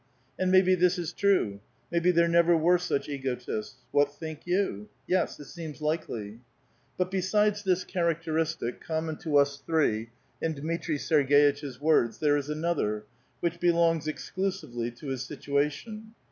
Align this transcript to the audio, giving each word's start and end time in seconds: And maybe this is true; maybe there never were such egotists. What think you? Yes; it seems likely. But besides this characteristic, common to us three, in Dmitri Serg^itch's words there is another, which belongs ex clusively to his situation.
And 0.39 0.51
maybe 0.51 0.73
this 0.73 0.97
is 0.97 1.13
true; 1.13 1.59
maybe 1.91 2.09
there 2.09 2.27
never 2.27 2.57
were 2.57 2.79
such 2.79 3.07
egotists. 3.07 3.85
What 3.91 4.11
think 4.11 4.47
you? 4.47 4.89
Yes; 5.05 5.39
it 5.39 5.45
seems 5.45 5.79
likely. 5.79 6.39
But 6.97 7.11
besides 7.11 7.61
this 7.63 7.83
characteristic, 7.83 8.81
common 8.83 9.17
to 9.17 9.37
us 9.37 9.59
three, 9.63 10.09
in 10.41 10.53
Dmitri 10.55 10.97
Serg^itch's 10.97 11.79
words 11.79 12.17
there 12.17 12.35
is 12.35 12.49
another, 12.49 13.03
which 13.41 13.59
belongs 13.59 14.07
ex 14.07 14.31
clusively 14.35 14.89
to 14.97 15.09
his 15.09 15.21
situation. 15.21 16.15